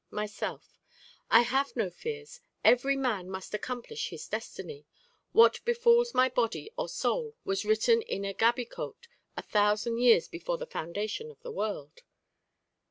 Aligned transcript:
Myself 0.09 0.79
I 1.29 1.41
have 1.41 1.75
no 1.75 1.91
fears; 1.91 2.41
every 2.65 2.95
man 2.95 3.29
must 3.29 3.53
accomplish 3.53 4.09
his 4.09 4.27
destiny: 4.27 4.87
what 5.31 5.63
befalls 5.63 6.15
my 6.15 6.27
body 6.27 6.71
or 6.75 6.89
soul 6.89 7.35
was 7.45 7.65
written 7.65 8.01
in 8.01 8.25
a 8.25 8.33
gabicote 8.33 9.07
a 9.37 9.43
thousand 9.43 9.99
years 9.99 10.27
before 10.27 10.57
the 10.57 10.65
foundation 10.65 11.29
of 11.29 11.39
the 11.43 11.51
world. 11.51 12.01